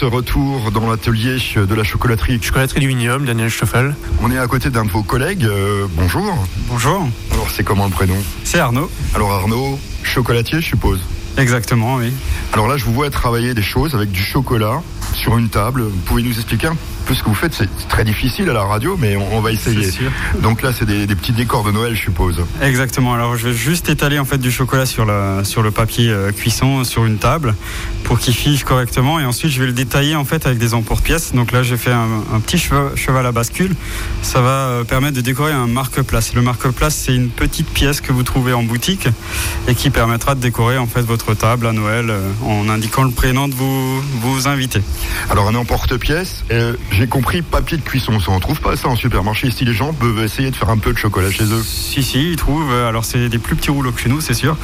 Ce 0.00 0.06
retour 0.06 0.72
dans 0.72 0.88
l'atelier 0.88 1.36
de 1.56 1.74
la 1.74 1.84
chocolaterie, 1.84 2.40
Chocolaterie 2.40 2.80
du 2.80 2.88
Vignoble, 2.88 3.26
Daniel 3.26 3.50
Stoffel. 3.50 3.94
on 4.22 4.30
est 4.30 4.38
à 4.38 4.46
côté 4.46 4.70
d'un 4.70 4.86
de 4.86 4.90
vos 4.90 5.02
collègues. 5.02 5.44
euh, 5.44 5.86
bonjour. 5.90 6.38
Bonjour, 6.68 7.06
Alors 7.32 7.50
c'est 7.50 7.64
comment 7.64 7.84
le 7.84 7.90
prénom? 7.90 8.16
C'est 8.42 8.60
Arnaud. 8.60 8.90
Alors 9.14 9.30
Arnaud, 9.30 9.78
chocolatier 10.02 10.62
je 10.62 10.68
suppose. 10.68 11.00
Exactement, 11.36 11.96
oui. 11.96 12.14
Alors 12.54 12.66
là 12.66 12.78
je 12.78 12.86
vous 12.86 12.94
vois 12.94 13.10
travailler 13.10 13.52
des 13.52 13.60
choses 13.60 13.94
avec 13.94 14.10
du 14.10 14.22
chocolat 14.22 14.80
sur 15.12 15.36
une 15.36 15.50
table. 15.50 15.82
Vous 15.82 16.00
pouvez 16.06 16.22
nous 16.22 16.32
expliquer 16.34 16.68
un 16.68 16.76
peu 17.10 17.16
ce 17.16 17.24
que 17.24 17.28
vous 17.28 17.34
faites 17.34 17.54
C'est 17.54 17.88
très 17.88 18.04
difficile 18.04 18.48
à 18.50 18.52
la 18.52 18.62
radio 18.62 18.96
mais 18.96 19.16
on, 19.16 19.36
on 19.36 19.40
va 19.40 19.50
essayer. 19.50 19.88
Donc 20.42 20.62
là 20.62 20.70
c'est 20.72 20.84
des, 20.84 21.08
des 21.08 21.16
petits 21.16 21.32
décors 21.32 21.64
de 21.64 21.72
Noël 21.72 21.96
je 21.96 22.02
suppose. 22.02 22.40
Exactement. 22.62 23.14
Alors 23.14 23.36
je 23.36 23.48
vais 23.48 23.52
juste 23.52 23.88
étaler 23.88 24.20
en 24.20 24.24
fait 24.24 24.38
du 24.38 24.52
chocolat 24.52 24.86
sur, 24.86 25.04
la, 25.04 25.42
sur 25.42 25.62
le 25.62 25.72
papier 25.72 26.08
euh, 26.08 26.30
cuisson 26.30 26.84
sur 26.84 27.04
une 27.06 27.18
table 27.18 27.56
pour 28.04 28.20
qu'il 28.20 28.32
fige 28.32 28.62
correctement 28.62 29.18
et 29.18 29.24
ensuite 29.24 29.50
je 29.50 29.58
vais 29.60 29.66
le 29.66 29.72
détailler 29.72 30.14
en 30.14 30.24
fait 30.24 30.46
avec 30.46 30.58
des 30.58 30.72
emporte-pièces. 30.72 31.32
Donc 31.34 31.50
là 31.50 31.64
j'ai 31.64 31.76
fait 31.76 31.90
un, 31.90 32.22
un 32.32 32.38
petit 32.38 32.58
cheval, 32.58 32.94
cheval 32.94 33.26
à 33.26 33.32
bascule. 33.32 33.74
Ça 34.22 34.40
va 34.40 34.48
euh, 34.50 34.84
permettre 34.84 35.16
de 35.16 35.20
décorer 35.20 35.52
un 35.52 35.66
marque-place. 35.66 36.34
Le 36.34 36.42
marque-place 36.42 36.94
c'est 36.94 37.14
une 37.16 37.30
petite 37.30 37.70
pièce 37.70 38.00
que 38.00 38.12
vous 38.12 38.22
trouvez 38.22 38.52
en 38.52 38.62
boutique 38.62 39.08
et 39.66 39.74
qui 39.74 39.90
permettra 39.90 40.36
de 40.36 40.40
décorer 40.40 40.78
en 40.78 40.86
fait 40.86 41.02
votre 41.02 41.34
table 41.34 41.66
à 41.66 41.72
Noël 41.72 42.06
euh, 42.08 42.30
en 42.44 42.68
indiquant 42.68 43.02
le 43.02 43.10
prénom 43.10 43.48
de 43.48 43.54
vos, 43.56 44.00
vos 44.20 44.46
invités. 44.46 44.82
Alors 45.28 45.48
un 45.48 45.56
emporte-pièce, 45.56 46.44
euh, 46.52 46.74
j'ai 47.00 47.06
compris 47.06 47.40
papier 47.40 47.78
de 47.78 47.82
cuisson. 47.82 48.20
Ça, 48.20 48.30
on 48.30 48.40
trouve 48.40 48.60
pas 48.60 48.76
ça 48.76 48.88
en 48.88 48.94
supermarché. 48.94 49.50
Si 49.50 49.64
les 49.64 49.72
gens 49.72 49.94
peuvent 49.94 50.22
essayer 50.22 50.50
de 50.50 50.56
faire 50.56 50.68
un 50.68 50.76
peu 50.76 50.92
de 50.92 50.98
chocolat 50.98 51.30
chez 51.30 51.44
eux. 51.44 51.62
Si, 51.64 52.02
si, 52.02 52.32
ils 52.32 52.36
trouvent. 52.36 52.70
euh, 52.70 52.90
Alors, 52.90 53.06
c'est 53.06 53.30
des 53.30 53.38
plus 53.38 53.56
petits 53.56 53.70
rouleaux 53.70 53.90
que 53.90 53.98
chez 54.00 54.10
nous, 54.10 54.20
c'est 54.20 54.34
sûr. 54.34 54.54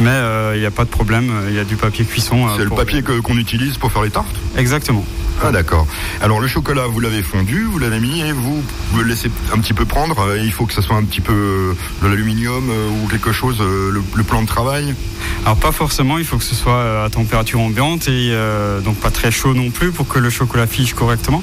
Mais 0.00 0.08
euh, 0.10 0.54
il 0.56 0.60
n'y 0.60 0.66
a 0.66 0.72
pas 0.72 0.84
de 0.84 0.90
problème. 0.90 1.30
euh, 1.30 1.46
Il 1.50 1.54
y 1.54 1.60
a 1.60 1.64
du 1.64 1.76
papier 1.76 2.04
cuisson. 2.04 2.48
euh, 2.48 2.50
C'est 2.56 2.64
le 2.64 2.70
papier 2.70 3.04
que- 3.04 3.20
qu'on 3.20 3.36
utilise 3.38 3.76
pour 3.78 3.92
faire 3.92 4.02
les 4.02 4.10
tartes? 4.10 4.34
Exactement. 4.56 5.04
Ah 5.42 5.50
d'accord. 5.52 5.86
Alors 6.20 6.40
le 6.40 6.46
chocolat, 6.48 6.86
vous 6.86 7.00
l'avez 7.00 7.22
fondu, 7.22 7.64
vous 7.64 7.78
l'avez 7.80 7.98
mis 8.00 8.20
et 8.20 8.30
vous, 8.32 8.62
vous 8.92 8.98
le 9.00 9.04
laissez 9.04 9.30
un 9.52 9.58
petit 9.58 9.72
peu 9.72 9.84
prendre. 9.84 10.18
Euh, 10.20 10.38
Il 10.38 10.52
faut 10.52 10.64
que 10.66 10.72
ça 10.72 10.80
soit 10.82 10.96
un 10.96 11.02
petit 11.04 11.20
peu 11.20 11.32
euh, 11.32 11.74
de 12.02 12.08
l'aluminium 12.08 12.70
euh, 12.70 12.88
ou 13.04 13.08
quelque 13.08 13.32
chose, 13.32 13.58
euh, 13.60 13.90
le, 13.92 14.02
le 14.14 14.22
plan 14.24 14.42
de 14.42 14.46
travail. 14.46 14.94
Alors, 15.44 15.56
pas 15.58 15.72
forcément. 15.72 16.18
Il 16.18 16.24
faut 16.24 16.38
que 16.38 16.44
ce 16.44 16.54
soit 16.54 16.74
euh, 16.74 17.06
à 17.06 17.10
température 17.10 17.60
ambiante 17.60 18.06
et 18.08 18.30
euh, 18.32 18.80
donc 18.80 18.96
pas 18.96 19.10
très 19.10 19.30
chaud 19.32 19.54
non 19.54 19.70
plus 19.70 19.90
pour 19.92 20.06
que 20.08 20.18
le 20.18 20.30
chocolat 20.30 20.66
fige 20.66 20.94
correctement. 20.94 21.42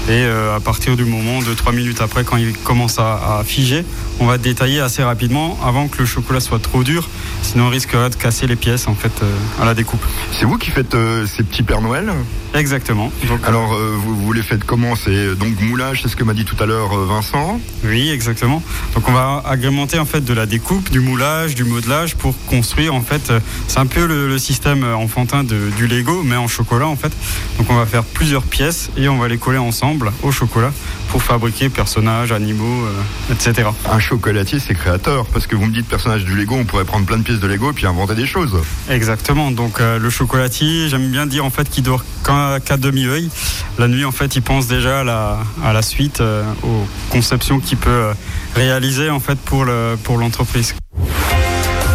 Et 0.07 0.23
euh, 0.25 0.55
à 0.55 0.59
partir 0.59 0.97
du 0.97 1.05
moment 1.05 1.39
de 1.41 1.53
3 1.53 1.71
minutes 1.73 2.01
après, 2.01 2.23
quand 2.23 2.35
il 2.37 2.53
commence 2.53 2.97
à, 2.99 3.37
à 3.39 3.43
figer, 3.43 3.85
on 4.19 4.25
va 4.25 4.37
détailler 4.37 4.79
assez 4.79 5.03
rapidement 5.03 5.57
avant 5.63 5.87
que 5.87 5.99
le 5.99 6.05
chocolat 6.05 6.39
soit 6.39 6.59
trop 6.59 6.83
dur. 6.83 7.07
Sinon, 7.43 7.65
on 7.65 7.69
risquerait 7.69 8.09
de 8.09 8.15
casser 8.15 8.47
les 8.47 8.55
pièces 8.55 8.87
en 8.87 8.95
fait 8.95 9.11
euh, 9.21 9.31
à 9.61 9.65
la 9.65 9.73
découpe. 9.73 10.03
C'est 10.31 10.45
vous 10.45 10.57
qui 10.57 10.71
faites 10.71 10.95
euh, 10.95 11.25
ces 11.25 11.43
petits 11.43 11.63
Pères 11.63 11.81
Noël? 11.81 12.11
Exactement. 12.53 13.11
Donc, 13.29 13.39
Alors 13.47 13.73
vous, 13.77 14.13
vous 14.15 14.33
les 14.33 14.41
faites 14.41 14.65
comment? 14.65 14.95
C'est 14.97 15.35
donc 15.35 15.61
moulage, 15.61 16.01
c'est 16.01 16.09
ce 16.09 16.17
que 16.17 16.23
m'a 16.25 16.33
dit 16.33 16.43
tout 16.43 16.57
à 16.61 16.65
l'heure 16.65 16.93
Vincent. 17.05 17.61
Oui, 17.85 18.09
exactement. 18.09 18.61
Donc 18.93 19.07
on 19.07 19.13
va 19.13 19.41
agrémenter 19.47 19.97
en 19.99 20.05
fait 20.05 20.19
de 20.25 20.33
la 20.33 20.45
découpe, 20.45 20.89
du 20.91 20.99
moulage, 20.99 21.55
du 21.55 21.63
modelage 21.63 22.15
pour 22.15 22.35
construire 22.47 22.93
en 22.93 23.01
fait. 23.01 23.31
C'est 23.69 23.79
un 23.79 23.85
peu 23.85 24.05
le, 24.05 24.27
le 24.27 24.37
système 24.37 24.83
enfantin 24.83 25.45
de- 25.45 25.69
du 25.77 25.87
Lego, 25.87 26.23
mais 26.25 26.35
en 26.35 26.49
chocolat 26.49 26.87
en 26.87 26.97
fait. 26.97 27.13
Donc 27.57 27.69
on 27.69 27.75
va 27.75 27.85
faire 27.85 28.03
plusieurs 28.03 28.43
pièces 28.43 28.89
et 28.97 29.07
on 29.07 29.17
va 29.17 29.29
les 29.29 29.37
coller 29.37 29.57
ensemble 29.59 29.90
au 30.23 30.31
chocolat 30.31 30.71
pour 31.09 31.21
fabriquer 31.23 31.69
personnages, 31.69 32.31
animaux, 32.31 32.85
euh, 32.85 33.33
etc. 33.33 33.69
Un 33.91 33.99
chocolatier, 33.99 34.59
c'est 34.59 34.73
créateur 34.73 35.25
parce 35.27 35.47
que 35.47 35.55
vous 35.55 35.65
me 35.65 35.73
dites 35.73 35.87
personnage 35.87 36.23
du 36.25 36.35
Lego, 36.35 36.55
on 36.55 36.65
pourrait 36.65 36.85
prendre 36.85 37.05
plein 37.05 37.17
de 37.17 37.23
pièces 37.23 37.39
de 37.39 37.47
Lego 37.47 37.71
et 37.71 37.73
puis 37.73 37.85
inventer 37.85 38.15
des 38.15 38.25
choses. 38.25 38.57
Exactement. 38.89 39.51
Donc 39.51 39.79
euh, 39.81 39.99
le 39.99 40.09
chocolatier, 40.09 40.87
j'aime 40.89 41.09
bien 41.09 41.25
dire 41.25 41.43
en 41.45 41.49
fait 41.49 41.69
qu'il 41.69 41.83
dort 41.83 42.03
qu'à 42.23 42.77
demi-œil. 42.77 43.29
La 43.77 43.87
nuit 43.87 44.05
en 44.05 44.11
fait, 44.11 44.35
il 44.35 44.41
pense 44.41 44.67
déjà 44.67 44.99
à 45.01 45.03
la, 45.03 45.39
à 45.63 45.73
la 45.73 45.81
suite, 45.81 46.21
euh, 46.21 46.43
aux 46.63 46.85
conceptions 47.09 47.59
qu'il 47.59 47.77
peut 47.77 47.89
euh, 47.89 48.13
réaliser 48.55 49.09
en 49.09 49.19
fait 49.19 49.39
pour 49.39 49.65
le- 49.65 49.97
pour 50.03 50.17
l'entreprise. 50.17 50.75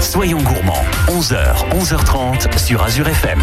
Soyons 0.00 0.40
gourmands, 0.42 0.84
11h, 1.08 1.36
11h30 1.72 2.58
sur 2.58 2.82
Azure 2.82 3.08
FM. 3.08 3.40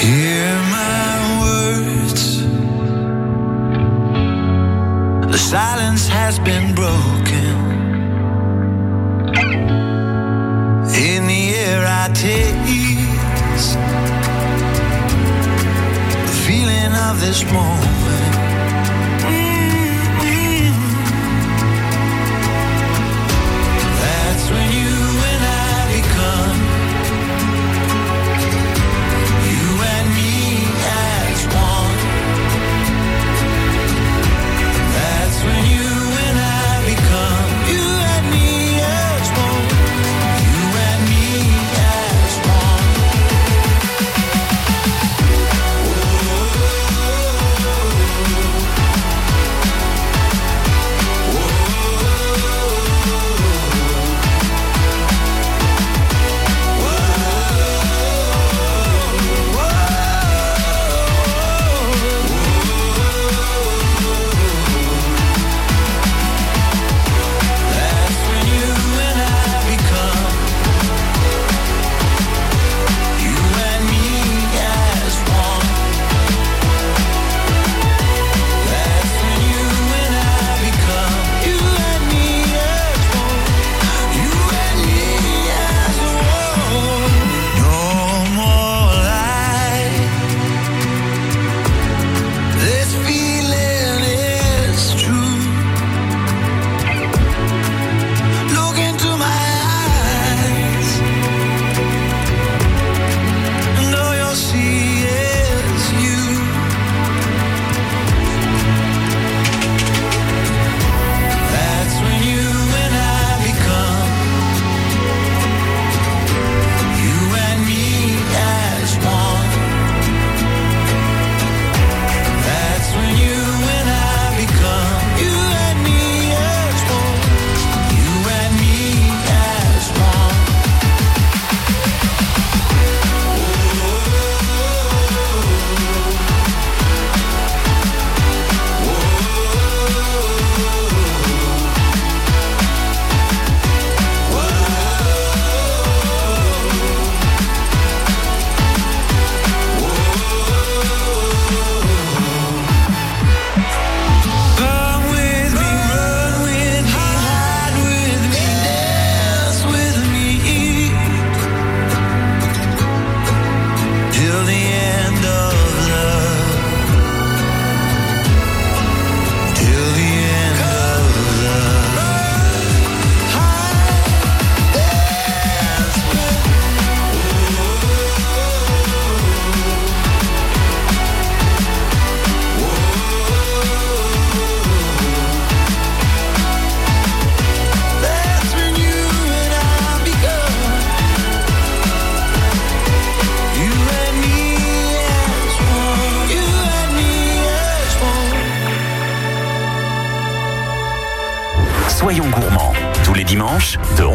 Hear 0.00 0.56
my 0.70 1.40
words. 1.42 2.40
The 5.30 5.36
silence 5.36 6.08
has 6.08 6.38
been 6.38 6.74
broken. 6.74 7.54
In 10.96 11.26
the 11.26 11.54
air, 11.54 11.84
I 11.86 12.08
taste 12.14 13.76
the 16.26 16.32
feeling 16.46 16.94
of 16.94 17.20
this 17.20 17.44
moment. 17.52 17.99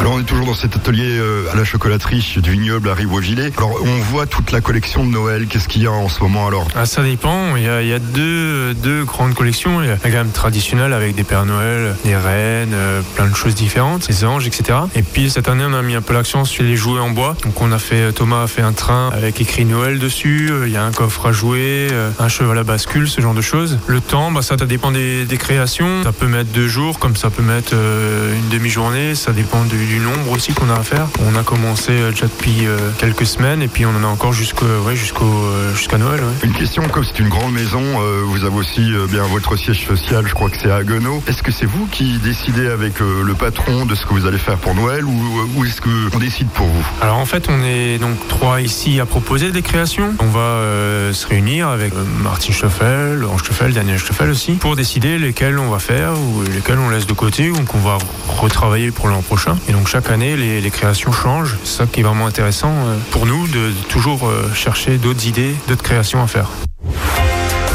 Alors 0.00 0.14
on 0.14 0.20
est 0.20 0.24
toujours 0.24 0.46
dans 0.46 0.54
cet 0.54 0.74
atelier 0.76 1.18
euh, 1.18 1.52
à 1.52 1.56
la 1.56 1.64
chocolaterie 1.64 2.38
du 2.42 2.50
vignoble 2.52 2.88
à 2.88 2.94
Rive-au-Gilet. 2.94 3.52
Alors 3.58 3.78
on 3.84 3.98
voit 3.98 4.24
toute 4.24 4.50
la 4.50 4.62
collection 4.62 5.04
de 5.04 5.10
Noël. 5.10 5.46
Qu'est-ce 5.46 5.68
qu'il 5.68 5.82
y 5.82 5.86
a 5.86 5.92
en 5.92 6.08
ce 6.08 6.22
moment 6.22 6.46
alors? 6.46 6.66
Ah, 6.74 6.86
ça 6.86 7.02
dépend. 7.02 7.54
Il 7.56 7.64
y 7.64 7.68
a, 7.68 7.98
deux, 7.98 8.72
deux 8.72 9.04
grandes 9.04 9.34
collections. 9.34 9.82
Il 9.82 9.88
y 9.88 9.90
a 9.90 9.98
la 10.02 10.10
gamme 10.10 10.30
traditionnelle 10.30 10.94
avec 10.94 11.14
des 11.14 11.22
Pères 11.22 11.44
Noël, 11.44 11.94
des 12.02 12.16
reines, 12.16 12.72
euh, 12.72 13.02
plein 13.14 13.28
de 13.28 13.34
choses 13.36 13.54
différentes, 13.54 14.08
des 14.08 14.24
anges, 14.24 14.46
etc. 14.46 14.78
Et 14.94 15.02
puis 15.02 15.28
cette 15.28 15.48
année, 15.48 15.64
on 15.68 15.74
a 15.74 15.82
mis 15.82 15.94
un 15.94 16.00
peu 16.00 16.14
l'accent 16.14 16.46
sur 16.46 16.64
les 16.64 16.76
jouets 16.76 17.00
en 17.00 17.10
bois. 17.10 17.36
Donc 17.44 17.60
on 17.60 17.70
a 17.70 17.78
fait, 17.78 18.10
Thomas 18.14 18.44
a 18.44 18.46
fait 18.46 18.62
un 18.62 18.72
train 18.72 19.10
avec 19.12 19.38
écrit 19.42 19.66
Noël 19.66 19.98
dessus. 19.98 20.48
Euh, 20.50 20.66
Il 20.66 20.72
y 20.72 20.78
a 20.78 20.84
un 20.84 20.92
coffre 20.92 21.26
à 21.26 21.32
jouer, 21.32 21.88
euh, 21.92 22.10
un 22.18 22.28
cheval 22.28 22.56
à 22.56 22.64
bascule, 22.64 23.06
ce 23.06 23.20
genre 23.20 23.34
de 23.34 23.42
choses. 23.42 23.78
Le 23.86 24.00
temps, 24.00 24.32
bah, 24.32 24.40
ça, 24.40 24.56
ça 24.56 24.64
dépend 24.64 24.92
des, 24.92 25.26
créations. 25.38 26.04
Ça 26.04 26.12
peut 26.12 26.26
mettre 26.26 26.50
deux 26.52 26.68
jours, 26.68 26.98
comme 26.98 27.16
ça 27.16 27.28
peut 27.28 27.42
mettre 27.42 27.72
euh, 27.74 28.34
une 28.34 28.48
demi-journée. 28.48 29.14
Ça 29.14 29.32
dépend 29.32 29.64
du, 29.64 29.89
du 29.90 29.98
nombre 29.98 30.30
aussi 30.30 30.52
qu'on 30.52 30.70
a 30.70 30.74
à 30.74 30.82
faire. 30.84 31.08
On 31.26 31.34
a 31.34 31.42
commencé 31.42 31.90
euh, 31.90 32.10
déjà 32.10 32.26
depuis 32.26 32.66
euh, 32.66 32.78
quelques 32.98 33.26
semaines 33.26 33.60
et 33.60 33.66
puis 33.66 33.84
on 33.86 33.90
en 33.90 34.04
a 34.04 34.06
encore 34.06 34.32
jusqu'au, 34.32 34.64
ouais, 34.86 34.94
jusqu'au, 34.94 35.24
euh, 35.24 35.74
jusqu'à 35.74 35.98
Noël. 35.98 36.20
ouais. 36.20 36.46
Une 36.46 36.52
question, 36.52 36.84
comme 36.88 37.02
c'est 37.02 37.18
une 37.18 37.28
grande 37.28 37.52
maison, 37.52 37.82
euh, 37.82 38.22
vous 38.24 38.44
avez 38.44 38.54
aussi 38.56 38.92
euh, 38.92 39.08
bien 39.08 39.24
votre 39.24 39.56
siège 39.56 39.84
social, 39.84 40.24
je 40.28 40.32
crois 40.32 40.48
que 40.48 40.56
c'est 40.62 40.70
à 40.70 40.76
Haguenau. 40.76 41.20
Est-ce 41.26 41.42
que 41.42 41.50
c'est 41.50 41.66
vous 41.66 41.86
qui 41.90 42.18
décidez 42.18 42.68
avec 42.68 43.00
euh, 43.00 43.24
le 43.24 43.34
patron 43.34 43.84
de 43.84 43.96
ce 43.96 44.06
que 44.06 44.14
vous 44.14 44.26
allez 44.26 44.38
faire 44.38 44.58
pour 44.58 44.76
Noël 44.76 45.04
ou, 45.04 45.48
ou 45.56 45.64
est-ce 45.64 45.80
qu'on 45.80 46.18
décide 46.18 46.48
pour 46.50 46.66
vous? 46.68 46.86
Alors 47.02 47.16
en 47.18 47.26
fait, 47.26 47.48
on 47.48 47.60
est 47.64 47.98
donc 47.98 48.16
trois 48.28 48.60
ici 48.60 49.00
à 49.00 49.06
proposer 49.06 49.50
des 49.50 49.62
créations. 49.62 50.14
On 50.20 50.26
va 50.26 50.38
euh, 50.40 51.12
se 51.12 51.26
réunir 51.26 51.66
avec 51.66 51.92
euh, 51.94 52.04
Martin 52.22 52.52
Stoffel, 52.52 53.16
Laurent 53.16 53.38
Stoffel, 53.38 53.72
Daniel 53.72 53.98
Stoffel 53.98 54.30
aussi, 54.30 54.52
pour 54.52 54.76
décider 54.76 55.18
lesquels 55.18 55.58
on 55.58 55.68
va 55.68 55.80
faire 55.80 56.12
ou 56.12 56.42
lesquels 56.42 56.78
on 56.78 56.90
laisse 56.90 57.06
de 57.08 57.12
côté 57.12 57.50
ou 57.50 57.60
qu'on 57.64 57.78
va 57.80 57.98
retravailler 58.28 58.92
pour 58.92 59.08
l'an 59.08 59.22
prochain. 59.22 59.56
Et 59.68 59.72
donc 59.72 59.79
chaque 59.86 60.10
année, 60.10 60.36
les, 60.36 60.70
créations 60.70 61.12
changent. 61.12 61.58
C'est 61.64 61.78
ça 61.78 61.86
qui 61.86 62.00
est 62.00 62.02
vraiment 62.02 62.26
intéressant 62.26 62.72
euh, 62.72 62.96
pour 63.10 63.26
nous 63.26 63.46
de, 63.48 63.70
de 63.70 63.72
toujours 63.88 64.28
euh, 64.28 64.50
chercher 64.54 64.98
d'autres 64.98 65.26
idées, 65.26 65.54
d'autres 65.68 65.82
créations 65.82 66.22
à 66.22 66.26
faire. 66.26 66.48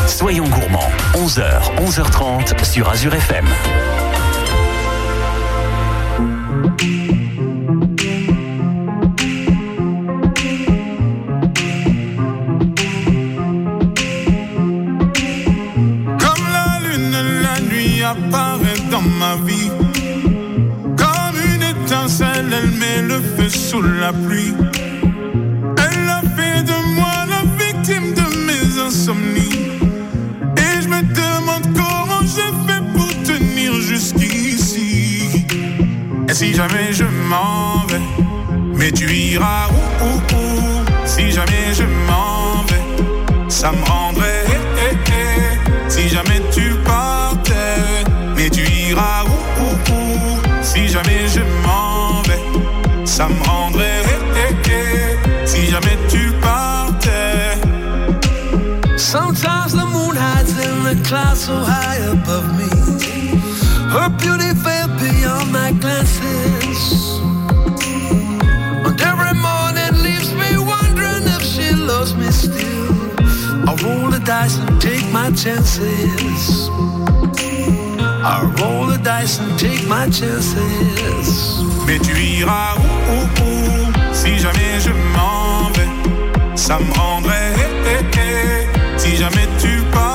Soyons 0.08 0.48
gourmands, 0.48 0.89
11h, 1.13 1.76
11h30 1.78 2.63
sur 2.63 2.89
Azure 2.89 3.13
FM. 3.13 3.46
Pluie. 24.13 24.54
Elle 25.78 26.10
a 26.10 26.22
fait 26.36 26.63
de 26.63 26.96
moi 26.96 27.13
la 27.30 27.44
victime 27.63 28.13
de 28.13 28.26
mes 28.48 28.80
insomnies. 28.80 29.70
Et 30.58 30.82
je 30.82 30.88
me 30.88 31.02
demande 31.02 31.65
comment 31.74 32.22
je 32.22 32.46
fais 32.65 32.82
pour 32.94 33.10
tenir 33.24 33.74
jusqu'ici. 33.82 35.46
Et 36.30 36.34
si 36.34 36.54
jamais 36.54 36.91
je 36.91 37.06
m'en 37.30 37.86
vais, 37.88 38.02
mais 38.76 38.91
tu 38.91 39.06
iras 39.12 39.68
où, 39.70 40.06
où, 40.06 40.36
où? 40.36 41.06
Si 41.06 41.32
jamais 41.32 41.74
je 41.74 41.84
m'en 42.08 42.63
vais, 42.70 43.50
ça 43.50 43.72
me 43.72 43.84
rendrait. 43.86 44.46
eh, 44.48 44.91
eh, 44.91 45.12
eh. 45.12 45.89
Si 45.89 46.10
jamais 46.10 46.41
tu 46.52 46.72
partais, 46.84 48.04
mais 48.36 48.50
tu 48.50 48.62
iras 48.89 49.24
où, 49.26 49.35
clouds 61.06 61.46
so 61.46 61.54
high 61.56 61.98
above 62.15 62.48
me. 62.58 62.68
Her 63.94 64.10
beauty 64.10 64.52
fell 64.63 64.88
beyond 64.98 65.52
my 65.52 65.72
glances. 65.74 66.82
And 68.86 69.00
every 69.12 69.36
morning 69.48 69.94
leaves 70.06 70.32
me 70.41 70.58
wondering 70.58 71.24
if 71.36 71.44
she 71.44 71.68
loves 71.76 72.15
me 72.15 72.30
still. 72.32 72.94
I 73.70 73.72
roll 73.84 74.10
the 74.10 74.20
dice 74.26 74.58
and 74.58 74.82
take 74.82 75.06
my 75.12 75.30
chances. 75.32 76.70
I 78.34 78.36
roll 78.60 78.88
the 78.88 78.98
dice 78.98 79.39
and 79.39 79.60
take 79.60 79.88
my 79.88 80.10
chances. 80.10 81.62
Mais 81.86 82.00
tu 82.00 82.13
iras 82.39 82.76
où, 82.78 83.13
où, 83.13 83.20
où? 83.44 84.13
Si 84.13 84.39
jamais 84.39 84.80
je 84.80 84.91
m'en 85.13 85.70
vais, 85.76 86.58
ça 86.58 86.80
me 86.80 86.91
rendrait. 86.94 87.54
eh, 87.86 88.02
eh, 88.02 88.20
eh. 88.20 88.98
Si 88.98 89.15
jamais 89.18 89.48
tu 89.60 89.70
partais, 89.91 90.14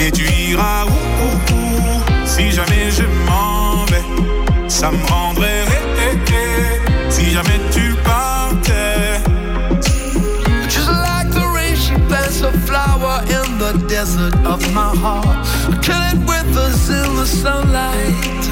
mais 0.00 0.10
tu 0.10 0.24
iras 0.50 0.86
où, 0.86 0.88
où, 0.88 1.54
où 1.54 2.02
Si 2.24 2.50
jamais 2.52 2.90
je 2.90 3.04
m'en 3.28 3.84
vais, 3.90 4.68
ça 4.68 4.90
me 4.90 5.06
rendrait. 5.06 5.64
eh, 5.68 6.16
eh, 6.32 6.32
eh. 6.32 7.10
Si 7.10 7.30
jamais 7.32 7.60
tu 7.70 7.94
partais. 8.02 9.20
Just 10.70 10.88
like 10.88 11.30
the 11.32 11.44
rain, 11.54 11.74
she 11.76 11.92
plants 12.08 12.40
a 12.42 12.50
flower 12.66 13.20
in 13.28 13.58
the 13.58 13.72
desert 13.88 14.34
of 14.46 14.60
my 14.72 14.90
heart. 15.02 15.46
Kill 15.82 16.00
it 16.12 16.18
with 16.26 16.56
us 16.56 16.88
in 16.88 17.16
the 17.16 17.26
sunlight. 17.26 18.44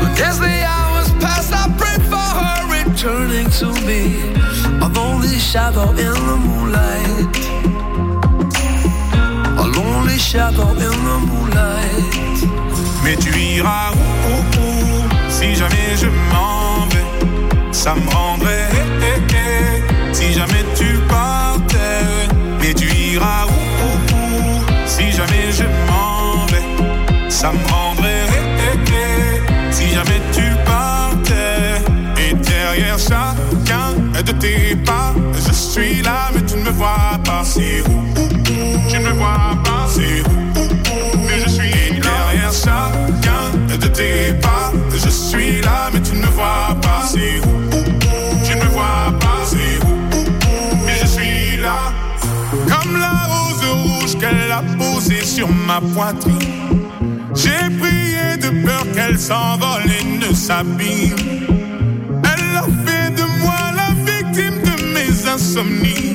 But 0.00 0.20
as 0.20 0.40
the 0.40 0.64
hours 0.66 1.10
pass, 1.20 1.52
I 1.52 1.68
pray 1.78 1.98
for 2.10 2.26
her 2.40 2.58
returning 2.72 3.48
to 3.60 3.66
me. 3.86 4.32
A 4.82 4.88
lonely 4.88 5.38
shadow 5.38 5.90
in 5.90 6.14
the 6.28 6.36
moonlight. 6.44 7.73
Shadow 10.34 10.66
in 10.70 10.90
the 11.06 11.16
moonlight. 11.28 12.14
Mais 13.04 13.14
tu 13.14 13.30
iras 13.38 13.92
où, 13.94 14.30
où, 14.30 14.36
où 14.58 15.08
Si 15.28 15.54
jamais 15.54 15.94
je 15.96 16.06
m'en 16.06 16.86
vais, 16.90 17.06
ça 17.70 17.94
me 17.94 18.10
rendrait. 18.10 18.68
eh, 18.72 19.06
eh, 19.06 19.36
eh. 19.36 20.12
Si 20.12 20.32
jamais 20.32 20.64
tu 20.74 20.98
partais, 21.08 22.02
mais 22.60 22.74
tu 22.74 22.86
iras 23.12 23.46
où, 23.46 23.86
où, 24.16 24.86
Si 24.86 25.12
jamais 25.12 25.52
je 25.52 25.66
m'en 25.88 26.44
vais, 26.46 27.30
ça 27.30 27.52
me 27.52 27.64
rendrait. 27.72 28.26
Si 29.70 29.88
jamais 29.94 30.20
tu 30.32 30.42
partais, 30.66 31.80
et 32.18 32.34
derrière 32.34 32.98
chacun 32.98 33.92
de 34.20 34.32
tes 34.32 34.74
pas, 34.84 35.14
je 35.46 35.52
suis 35.52 36.02
là, 36.02 36.30
ne 36.64 36.70
me 36.70 36.76
vois 36.76 37.18
pas. 37.24 37.42
C'est 37.44 37.82
où, 37.82 38.28
Tu 38.88 38.98
ne 38.98 39.04
me 39.04 39.12
vois 39.12 39.56
pas. 39.64 39.86
C'est 39.88 40.22
où, 40.22 40.68
Mais 41.26 41.40
je 41.44 41.48
suis 41.48 42.00
derrière 42.00 42.52
chacun 42.52 43.56
de 43.68 43.86
tes 43.86 44.34
pas. 44.40 44.72
Je 44.92 45.08
suis 45.08 45.60
là, 45.60 45.90
mais 45.92 46.00
tu 46.00 46.12
ne 46.12 46.22
me 46.22 46.26
vois 46.26 46.76
pas. 46.80 47.02
C'est 47.06 47.38
où, 47.40 47.84
Tu 48.44 48.56
ne 48.56 48.62
me 48.62 48.68
vois 48.70 49.12
pas. 49.20 49.40
C'est 49.44 49.84
où? 49.84 50.24
Mais 50.86 50.96
je 51.02 51.06
suis 51.06 51.56
là. 51.58 51.92
Comme 52.70 52.98
la 52.98 53.14
rose 53.32 53.64
rouge 53.64 54.18
qu'elle 54.18 54.52
a 54.52 54.62
posée 54.78 55.24
sur 55.24 55.48
ma 55.48 55.80
poitrine. 55.80 56.80
J'ai 57.34 57.68
prié 57.80 58.36
de 58.40 58.64
peur 58.64 58.84
qu'elle 58.94 59.18
s'envole 59.18 59.84
et 60.00 60.04
ne 60.18 60.32
s'abîme. 60.32 61.16
Elle 62.32 62.56
a 62.56 62.64
fait 62.86 63.10
de 63.10 63.24
moi 63.42 63.60
la 63.76 63.90
victime 64.08 64.62
de 64.62 64.94
mes 64.94 65.28
insomnies. 65.28 66.14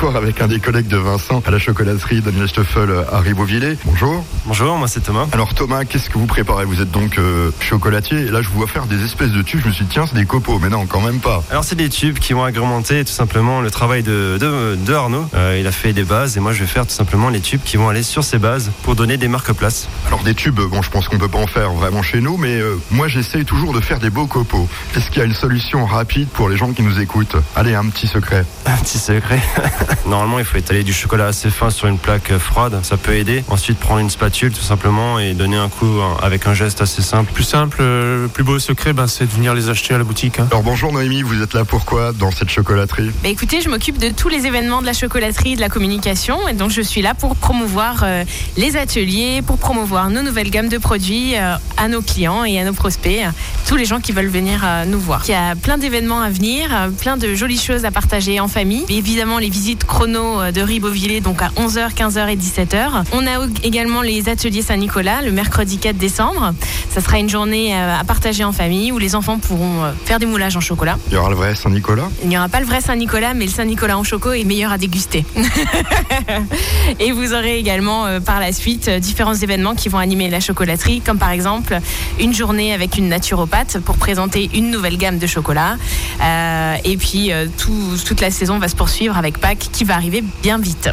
Toujours 0.00 0.16
avec 0.16 0.40
un 0.40 0.48
des 0.48 0.60
collègues 0.60 0.88
de 0.88 0.96
Vincent 0.96 1.42
à 1.46 1.50
la 1.50 1.58
chocolaterie 1.58 2.22
Daniel 2.22 2.48
Stoffel 2.48 2.88
à 3.12 3.20
Ribeauvillé. 3.20 3.76
Bonjour. 3.84 4.24
Bonjour, 4.46 4.78
moi 4.78 4.88
c'est 4.88 5.00
Thomas. 5.00 5.26
Alors 5.32 5.52
Thomas, 5.52 5.84
qu'est-ce 5.84 6.08
que 6.08 6.16
vous 6.16 6.24
préparez? 6.24 6.64
Vous 6.64 6.80
êtes 6.80 6.90
donc 6.90 7.18
euh, 7.18 7.50
chocolatier 7.60 8.20
et 8.20 8.30
là 8.30 8.40
je 8.40 8.48
vous 8.48 8.56
vois 8.56 8.66
faire 8.66 8.86
des 8.86 9.04
espèces 9.04 9.32
de 9.32 9.42
tubes. 9.42 9.60
Je 9.62 9.68
me 9.68 9.72
suis 9.74 9.84
dit 9.84 9.90
tiens 9.92 10.06
c'est 10.06 10.14
des 10.14 10.24
copeaux, 10.24 10.58
mais 10.58 10.70
non 10.70 10.86
quand 10.86 11.02
même 11.02 11.18
pas. 11.20 11.42
Alors 11.50 11.64
c'est 11.64 11.74
des 11.74 11.90
tubes 11.90 12.18
qui 12.18 12.32
vont 12.32 12.44
agrémenter 12.44 13.04
tout 13.04 13.12
simplement 13.12 13.60
le 13.60 13.70
travail 13.70 14.02
de, 14.02 14.38
de, 14.40 14.76
de 14.76 14.94
Arnaud. 14.94 15.28
Euh, 15.34 15.58
il 15.60 15.66
a 15.66 15.72
fait 15.72 15.92
des 15.92 16.04
bases 16.04 16.38
et 16.38 16.40
moi 16.40 16.54
je 16.54 16.60
vais 16.60 16.66
faire 16.66 16.86
tout 16.86 16.94
simplement 16.94 17.28
les 17.28 17.40
tubes 17.40 17.60
qui 17.62 17.76
vont 17.76 17.90
aller 17.90 18.02
sur 18.02 18.24
ces 18.24 18.38
bases 18.38 18.70
pour 18.84 18.96
donner 18.96 19.18
des 19.18 19.28
marque-places. 19.28 19.86
Alors 20.06 20.22
des 20.22 20.34
tubes, 20.34 20.60
bon 20.60 20.80
je 20.80 20.88
pense 20.88 21.08
qu'on 21.08 21.18
peut 21.18 21.28
pas 21.28 21.40
en 21.40 21.46
faire 21.46 21.72
vraiment 21.72 22.02
chez 22.02 22.22
nous, 22.22 22.38
mais 22.38 22.58
euh, 22.58 22.80
moi 22.90 23.06
j'essaye 23.08 23.44
toujours 23.44 23.74
de 23.74 23.80
faire 23.80 23.98
des 23.98 24.08
beaux 24.08 24.26
copeaux. 24.26 24.66
Est-ce 24.96 25.10
qu'il 25.10 25.18
y 25.18 25.22
a 25.22 25.26
une 25.26 25.34
solution 25.34 25.84
rapide 25.84 26.28
pour 26.28 26.48
les 26.48 26.56
gens 26.56 26.72
qui 26.72 26.82
nous 26.82 27.00
écoutent? 27.00 27.36
Allez 27.54 27.74
un 27.74 27.86
petit 27.90 28.06
secret. 28.06 28.46
Un 28.64 28.78
petit 28.78 28.96
secret. 28.96 29.42
Normalement 30.06 30.38
il 30.38 30.44
faut 30.44 30.56
étaler 30.58 30.82
du 30.82 30.92
chocolat 30.92 31.26
assez 31.26 31.50
fin 31.50 31.70
sur 31.70 31.86
une 31.88 31.98
plaque 31.98 32.36
froide, 32.38 32.78
ça 32.82 32.96
peut 32.96 33.14
aider. 33.14 33.44
Ensuite 33.48 33.78
prendre 33.78 34.00
une 34.00 34.10
spatule 34.10 34.52
tout 34.52 34.62
simplement 34.62 35.18
et 35.18 35.34
donner 35.34 35.56
un 35.56 35.68
coup 35.68 36.00
hein, 36.00 36.16
avec 36.22 36.46
un 36.46 36.54
geste 36.54 36.80
assez 36.80 37.02
simple. 37.02 37.32
Plus 37.32 37.44
simple, 37.44 37.78
euh, 37.80 38.22
le 38.22 38.28
plus 38.28 38.44
beau 38.44 38.58
secret, 38.58 38.92
ben, 38.92 39.06
c'est 39.06 39.26
de 39.26 39.30
venir 39.30 39.54
les 39.54 39.68
acheter 39.68 39.94
à 39.94 39.98
la 39.98 40.04
boutique. 40.04 40.38
hein. 40.40 40.48
Alors 40.50 40.62
bonjour 40.62 40.92
Noémie, 40.92 41.22
vous 41.22 41.42
êtes 41.42 41.54
là 41.54 41.64
pourquoi 41.64 42.12
dans 42.12 42.30
cette 42.30 42.50
chocolaterie? 42.50 43.10
Bah 43.22 43.28
écoutez, 43.28 43.60
je 43.60 43.68
m'occupe 43.68 43.98
de 43.98 44.10
tous 44.10 44.28
les 44.28 44.46
événements 44.46 44.80
de 44.80 44.86
la 44.86 44.92
chocolaterie, 44.92 45.56
de 45.56 45.60
la 45.60 45.68
communication, 45.68 46.48
et 46.48 46.52
donc 46.54 46.70
je 46.70 46.80
suis 46.82 47.02
là 47.02 47.14
pour 47.14 47.36
promouvoir 47.36 48.02
euh, 48.02 48.24
les 48.56 48.76
ateliers, 48.76 49.42
pour 49.42 49.58
promouvoir 49.58 50.10
nos 50.10 50.22
nouvelles 50.22 50.50
gammes 50.50 50.68
de 50.68 50.78
produits 50.78 51.36
euh, 51.36 51.54
à 51.76 51.88
nos 51.88 52.02
clients 52.02 52.44
et 52.44 52.60
à 52.60 52.64
nos 52.64 52.72
prospects, 52.72 53.20
euh, 53.24 53.30
tous 53.66 53.76
les 53.76 53.84
gens 53.84 54.00
qui 54.00 54.12
veulent 54.12 54.26
venir 54.28 54.62
euh, 54.64 54.84
nous 54.84 55.00
voir. 55.00 55.22
Il 55.26 55.30
y 55.30 55.34
a 55.34 55.54
plein 55.54 55.78
d'événements 55.78 56.20
à 56.20 56.30
venir, 56.30 56.68
euh, 56.72 56.88
plein 56.90 57.16
de 57.16 57.34
jolies 57.34 57.58
choses 57.58 57.84
à 57.84 57.90
partager 57.90 58.40
en 58.40 58.48
famille. 58.48 58.84
Évidemment, 58.88 59.38
les 59.38 59.48
visites 59.50 59.79
chrono 59.86 60.40
euh, 60.40 60.52
de 60.52 60.60
Ribeauvillé, 60.60 61.20
donc 61.20 61.42
à 61.42 61.48
11h, 61.56 61.94
15h 61.94 62.28
et 62.28 62.36
17h. 62.36 63.04
On 63.12 63.26
a 63.26 63.46
également 63.62 64.02
les 64.02 64.28
ateliers 64.28 64.62
Saint-Nicolas 64.62 65.22
le 65.22 65.32
mercredi 65.32 65.78
4 65.78 65.96
décembre. 65.96 66.52
Ça 66.90 67.00
sera 67.00 67.18
une 67.18 67.28
journée 67.28 67.74
euh, 67.74 67.96
à 67.98 68.04
partager 68.04 68.44
en 68.44 68.52
famille 68.52 68.92
où 68.92 68.98
les 68.98 69.14
enfants 69.14 69.38
pourront 69.38 69.84
euh, 69.84 69.92
faire 70.04 70.18
des 70.18 70.26
moulages 70.26 70.56
en 70.56 70.60
chocolat. 70.60 70.96
Il 71.08 71.14
y 71.14 71.16
aura 71.16 71.30
le 71.30 71.36
vrai 71.36 71.54
Saint-Nicolas? 71.54 72.08
Il 72.22 72.28
n'y 72.28 72.36
aura 72.38 72.48
pas 72.48 72.60
le 72.60 72.66
vrai 72.66 72.80
Saint-Nicolas, 72.80 73.34
mais 73.34 73.46
le 73.46 73.50
Saint-Nicolas 73.52 73.98
en 73.98 74.04
choco 74.04 74.32
est 74.32 74.44
meilleur 74.44 74.72
à 74.72 74.78
déguster. 74.78 75.24
Et 76.98 77.12
vous 77.12 77.32
aurez 77.32 77.58
également 77.58 78.20
par 78.20 78.40
la 78.40 78.52
suite 78.52 78.88
différents 78.90 79.34
événements 79.34 79.74
qui 79.74 79.88
vont 79.88 79.98
animer 79.98 80.28
la 80.28 80.40
chocolaterie, 80.40 81.00
comme 81.00 81.18
par 81.18 81.30
exemple 81.30 81.78
une 82.18 82.34
journée 82.34 82.72
avec 82.72 82.98
une 82.98 83.08
naturopathe 83.08 83.78
pour 83.84 83.96
présenter 83.96 84.50
une 84.54 84.70
nouvelle 84.70 84.96
gamme 84.96 85.18
de 85.18 85.26
chocolat. 85.26 85.76
Euh, 86.22 86.74
et 86.84 86.96
puis 86.96 87.30
tout- 87.58 87.96
toute 88.04 88.20
la 88.20 88.30
saison 88.30 88.58
va 88.58 88.68
se 88.68 88.76
poursuivre 88.76 89.16
avec 89.16 89.38
Pâques 89.38 89.69
qui 89.72 89.84
va 89.84 89.94
arriver 89.96 90.22
bien 90.42 90.58
vite. 90.58 90.90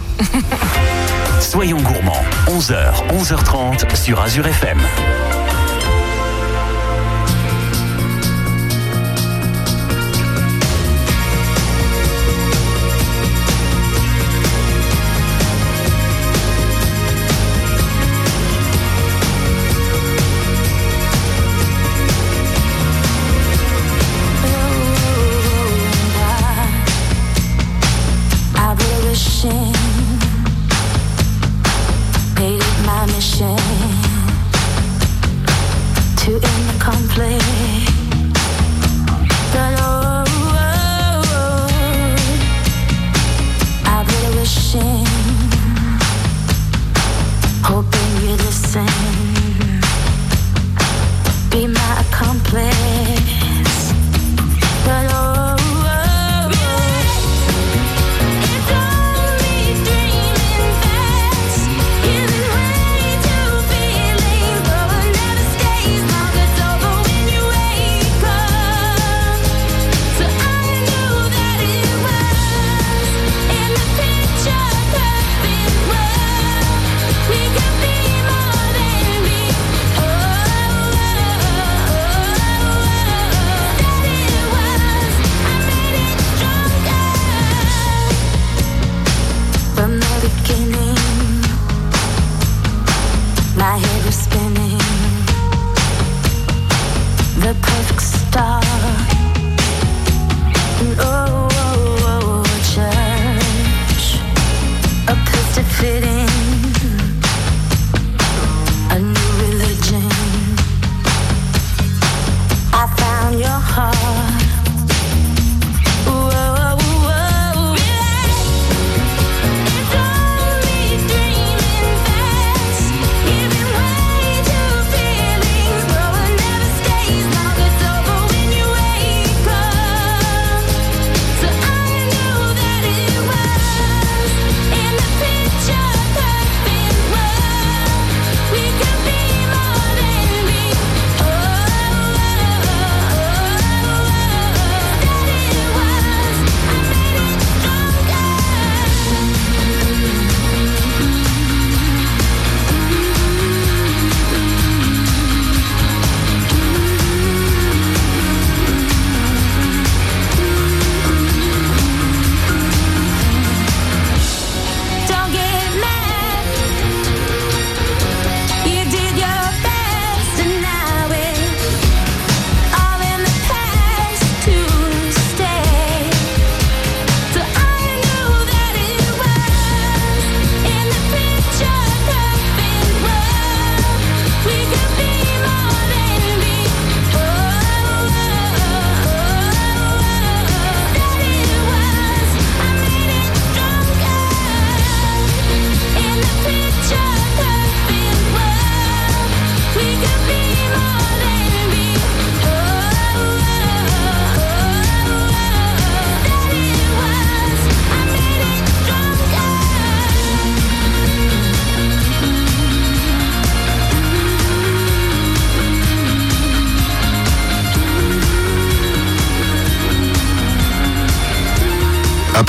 Soyons 1.39 1.81
gourmands, 1.81 2.23
11h, 2.47 3.07
11h30 3.09 3.95
sur 3.95 4.19
Azure 4.19 4.47
FM. 4.47 4.79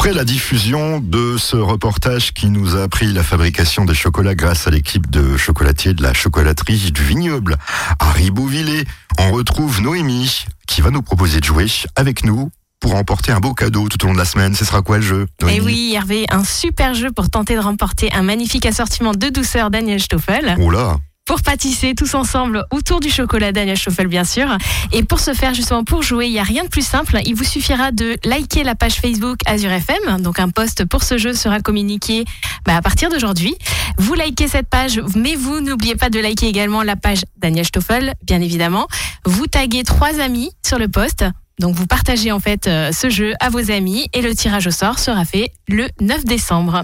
Après 0.09 0.17
la 0.17 0.25
diffusion 0.25 1.01
de 1.01 1.37
ce 1.37 1.55
reportage 1.55 2.33
qui 2.33 2.49
nous 2.49 2.77
a 2.77 2.85
appris 2.85 3.13
la 3.13 3.23
fabrication 3.23 3.85
des 3.85 3.93
chocolats 3.93 4.35
grâce 4.35 4.67
à 4.67 4.71
l'équipe 4.71 5.11
de 5.11 5.37
chocolatiers 5.37 5.93
de 5.93 6.03
la 6.03 6.15
chocolaterie 6.15 6.93
du 6.93 7.05
vignoble 7.05 7.59
à 7.99 8.11
Ribeauvillé, 8.13 8.87
on 9.19 9.33
retrouve 9.33 9.83
Noémie 9.83 10.47
qui 10.67 10.81
va 10.81 10.91
nous 10.91 11.03
proposer 11.03 11.41
de 11.41 11.45
jouer 11.45 11.67
avec 11.95 12.25
nous 12.25 12.51
pour 12.81 12.93
remporter 12.93 13.33
un 13.33 13.41
beau 13.41 13.53
cadeau 13.53 13.87
tout 13.89 14.03
au 14.03 14.07
long 14.07 14.15
de 14.15 14.19
la 14.19 14.25
semaine. 14.25 14.55
Ce 14.55 14.65
sera 14.65 14.81
quoi 14.81 14.97
le 14.97 15.03
jeu 15.03 15.27
Eh 15.47 15.61
oui, 15.61 15.93
Hervé, 15.95 16.25
un 16.31 16.43
super 16.43 16.95
jeu 16.95 17.11
pour 17.13 17.29
tenter 17.29 17.55
de 17.55 17.61
remporter 17.61 18.11
un 18.15 18.23
magnifique 18.23 18.65
assortiment 18.65 19.13
de 19.13 19.29
douceur 19.29 19.71
Daniel 19.71 20.01
Stoffel. 20.01 20.57
Oh 20.59 20.71
là 20.71 20.97
Pour 21.29 21.43
pâtisser 21.43 21.95
tous 21.95 22.15
ensemble 22.15 22.65
autour 22.71 23.01
du 23.01 23.11
chocolat 23.11 23.53
Daniel 23.53 23.77
Stoffel, 23.77 24.07
bien 24.07 24.25
sûr. 24.25 24.49
Et 24.93 25.03
pour 25.03 25.21
ce 25.21 25.35
faire, 25.35 25.53
justement, 25.53 25.85
pour 25.85 26.03
jouer, 26.03 26.27
il 26.27 26.33
n'y 26.33 26.39
a 26.39 26.43
rien 26.43 26.65
de 26.65 26.71
plus 26.71 26.87
simple. 26.87 27.19
Il 27.27 27.35
vous 27.35 27.45
suffira 27.45 27.93
de 27.93 28.17
liker 28.25 28.65
la 28.65 28.75
page 28.75 28.95
Facebook 28.95 29.41
Azure 29.45 29.71
FM. 29.71 30.23
Donc, 30.23 30.39
un 30.39 30.49
post 30.49 30.87
pour 30.87 31.03
ce 31.03 31.19
jeu 31.19 31.35
sera 31.35 31.61
communiqué 31.61 32.25
bah, 32.65 32.77
à 32.77 32.81
partir 32.81 33.11
d'aujourd'hui. 33.11 33.55
Vous 33.99 34.15
likez 34.15 34.49
cette 34.49 34.71
page, 34.71 35.03
mais 35.17 35.35
vous 35.35 35.61
n'oubliez 35.61 35.97
pas 35.97 36.09
de 36.09 36.19
liker 36.19 36.47
également 36.47 36.83
la 36.83 36.97
page 36.97 37.21
Daniel 37.37 37.67
Stoffel, 37.67 38.15
bien 38.23 38.41
évidemment. 38.41 38.89
Vous 39.27 39.47
taguez 39.47 39.83
trois 39.83 40.21
amis 40.21 40.51
sur 40.65 40.79
le 40.79 40.89
post. 40.89 41.27
Donc 41.59 41.75
vous 41.75 41.87
partagez 41.87 42.33
en 42.33 42.41
fait 42.41 42.67
euh, 42.67 42.93
ce 42.93 43.11
jeu 43.11 43.35
à 43.41 43.51
vos 43.51 43.71
amis 43.71 44.09
et 44.13 44.23
le 44.23 44.35
tirage 44.35 44.67
au 44.67 44.71
sort 44.71 44.99
sera 44.99 45.25
fait 45.25 45.53
le 45.69 45.89
9 46.01 46.25
décembre. 46.25 46.83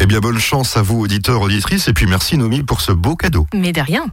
Eh 0.00 0.06
bien 0.06 0.20
bonne 0.20 0.38
chance 0.38 0.76
à 0.76 0.82
vous 0.82 1.00
auditeurs, 1.00 1.42
auditrices 1.42 1.88
et 1.88 1.92
puis 1.92 2.06
merci 2.06 2.36
Noémie 2.36 2.62
pour 2.62 2.80
ce 2.80 2.92
beau 2.92 3.16
cadeau. 3.16 3.46
Mais 3.54 3.72
de 3.72 3.80
rien. 3.80 4.06